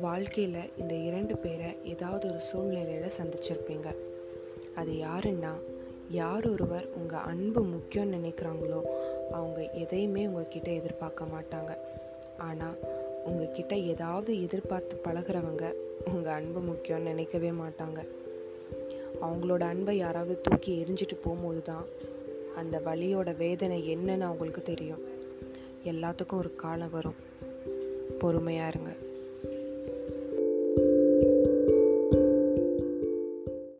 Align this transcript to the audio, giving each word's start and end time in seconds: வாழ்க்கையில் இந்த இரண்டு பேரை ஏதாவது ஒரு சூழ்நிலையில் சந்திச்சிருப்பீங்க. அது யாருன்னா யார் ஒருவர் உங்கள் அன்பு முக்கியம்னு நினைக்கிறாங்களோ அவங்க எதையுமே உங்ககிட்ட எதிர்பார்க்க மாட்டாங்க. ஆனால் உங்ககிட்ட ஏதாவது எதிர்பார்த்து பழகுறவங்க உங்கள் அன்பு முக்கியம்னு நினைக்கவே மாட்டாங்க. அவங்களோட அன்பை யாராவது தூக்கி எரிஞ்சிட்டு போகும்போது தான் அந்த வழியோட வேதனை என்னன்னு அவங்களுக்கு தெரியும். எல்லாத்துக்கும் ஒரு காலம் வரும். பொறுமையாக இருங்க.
வாழ்க்கையில் 0.00 0.72
இந்த 0.76 0.94
இரண்டு 0.94 1.36
பேரை 1.36 1.78
ஏதாவது 1.84 2.28
ஒரு 2.28 2.40
சூழ்நிலையில் 2.40 3.16
சந்திச்சிருப்பீங்க. 3.18 3.96
அது 4.74 4.92
யாருன்னா 4.92 5.52
யார் 6.08 6.50
ஒருவர் 6.50 6.88
உங்கள் 6.96 7.20
அன்பு 7.20 7.64
முக்கியம்னு 7.64 8.16
நினைக்கிறாங்களோ 8.16 8.80
அவங்க 9.30 9.70
எதையுமே 9.70 10.26
உங்ககிட்ட 10.26 10.70
எதிர்பார்க்க 10.70 11.24
மாட்டாங்க. 11.24 11.76
ஆனால் 12.38 12.78
உங்ககிட்ட 13.24 13.76
ஏதாவது 13.76 14.42
எதிர்பார்த்து 14.42 15.00
பழகுறவங்க 15.04 15.72
உங்கள் 16.14 16.32
அன்பு 16.32 16.60
முக்கியம்னு 16.60 17.10
நினைக்கவே 17.12 17.50
மாட்டாங்க. 17.50 18.06
அவங்களோட 19.22 19.60
அன்பை 19.60 19.96
யாராவது 19.96 20.40
தூக்கி 20.40 20.84
எரிஞ்சிட்டு 20.84 21.16
போகும்போது 21.22 21.62
தான் 21.62 21.84
அந்த 22.56 22.78
வழியோட 22.78 23.36
வேதனை 23.36 23.96
என்னன்னு 23.96 24.20
அவங்களுக்கு 24.20 24.62
தெரியும். 24.62 25.02
எல்லாத்துக்கும் 25.84 26.38
ஒரு 26.38 26.56
காலம் 26.56 26.90
வரும். 26.90 27.14
பொறுமையாக 28.18 28.68
இருங்க. 28.68 29.08